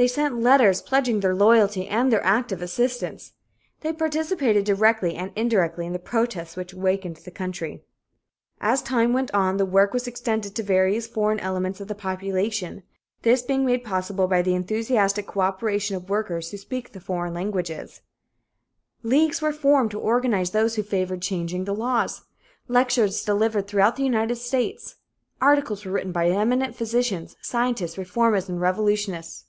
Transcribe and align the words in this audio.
They 0.00 0.06
sent 0.06 0.38
letters 0.40 0.80
pledging 0.80 1.18
their 1.18 1.34
loyalty 1.34 1.88
and 1.88 2.12
their 2.12 2.22
active 2.24 2.62
assistance. 2.62 3.32
They 3.80 3.92
participated 3.92 4.64
directly 4.64 5.16
and 5.16 5.32
indirectly 5.34 5.86
in 5.88 5.92
the 5.92 5.98
protest 5.98 6.56
which 6.56 6.72
awakened 6.72 7.16
the 7.16 7.32
country. 7.32 7.82
As 8.60 8.80
time 8.80 9.12
went 9.12 9.34
on, 9.34 9.56
the 9.56 9.66
work 9.66 9.92
was 9.92 10.06
extended 10.06 10.54
to 10.54 10.62
various 10.62 11.08
foreign 11.08 11.40
elements 11.40 11.80
of 11.80 11.88
the 11.88 11.96
population, 11.96 12.84
this 13.22 13.42
being 13.42 13.66
made 13.66 13.82
possible 13.82 14.28
by 14.28 14.40
the 14.40 14.54
enthusiastic 14.54 15.26
cooperation 15.26 15.96
of 15.96 16.08
workers 16.08 16.52
who 16.52 16.58
speak 16.58 16.92
the 16.92 17.00
foreign 17.00 17.34
languages. 17.34 18.00
Leagues 19.02 19.42
were 19.42 19.52
formed 19.52 19.90
to 19.90 19.98
organize 19.98 20.50
those 20.52 20.76
who 20.76 20.84
favored 20.84 21.22
changing 21.22 21.64
the 21.64 21.74
laws. 21.74 22.22
Lectures 22.68 23.20
were 23.24 23.32
delivered 23.34 23.66
throughout 23.66 23.96
the 23.96 24.04
United 24.04 24.36
States. 24.36 24.94
Articles 25.40 25.84
were 25.84 25.90
written 25.90 26.12
by 26.12 26.28
eminent 26.28 26.76
physicians, 26.76 27.34
scientists, 27.42 27.98
reformers 27.98 28.48
and 28.48 28.60
revolutionists. 28.60 29.46